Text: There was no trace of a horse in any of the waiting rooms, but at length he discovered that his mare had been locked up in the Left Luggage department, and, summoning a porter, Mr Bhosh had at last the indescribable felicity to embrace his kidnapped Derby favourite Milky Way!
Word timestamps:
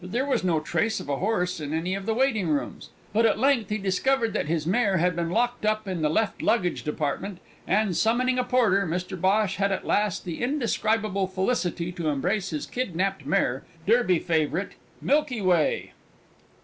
There 0.03 0.25
was 0.25 0.43
no 0.43 0.59
trace 0.59 0.99
of 0.99 1.09
a 1.09 1.17
horse 1.17 1.59
in 1.59 1.75
any 1.75 1.93
of 1.93 2.07
the 2.07 2.15
waiting 2.15 2.47
rooms, 2.49 2.89
but 3.13 3.27
at 3.27 3.37
length 3.37 3.69
he 3.69 3.77
discovered 3.77 4.33
that 4.33 4.47
his 4.47 4.65
mare 4.65 4.97
had 4.97 5.15
been 5.15 5.29
locked 5.29 5.63
up 5.63 5.87
in 5.87 6.01
the 6.01 6.09
Left 6.09 6.41
Luggage 6.41 6.81
department, 6.81 7.37
and, 7.67 7.95
summoning 7.95 8.39
a 8.39 8.43
porter, 8.43 8.87
Mr 8.87 9.15
Bhosh 9.15 9.57
had 9.57 9.71
at 9.71 9.85
last 9.85 10.25
the 10.25 10.41
indescribable 10.41 11.27
felicity 11.27 11.91
to 11.91 12.09
embrace 12.09 12.49
his 12.49 12.65
kidnapped 12.65 13.29
Derby 13.85 14.17
favourite 14.17 14.71
Milky 15.03 15.39
Way! 15.39 15.93